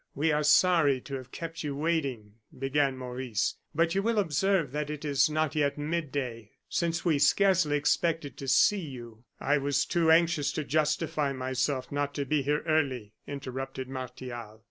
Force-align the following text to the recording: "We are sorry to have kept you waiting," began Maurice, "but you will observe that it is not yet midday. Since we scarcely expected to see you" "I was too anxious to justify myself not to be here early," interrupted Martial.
"We 0.15 0.31
are 0.31 0.41
sorry 0.41 0.99
to 1.01 1.13
have 1.13 1.31
kept 1.31 1.63
you 1.63 1.75
waiting," 1.75 2.37
began 2.57 2.97
Maurice, 2.97 3.57
"but 3.75 3.93
you 3.93 4.01
will 4.01 4.17
observe 4.17 4.71
that 4.71 4.89
it 4.89 5.05
is 5.05 5.29
not 5.29 5.53
yet 5.53 5.77
midday. 5.77 6.53
Since 6.67 7.05
we 7.05 7.19
scarcely 7.19 7.77
expected 7.77 8.35
to 8.37 8.47
see 8.47 8.79
you" 8.81 9.25
"I 9.39 9.59
was 9.59 9.85
too 9.85 10.09
anxious 10.09 10.51
to 10.53 10.63
justify 10.63 11.33
myself 11.33 11.91
not 11.91 12.15
to 12.15 12.25
be 12.25 12.41
here 12.41 12.63
early," 12.65 13.13
interrupted 13.27 13.89
Martial. 13.89 14.59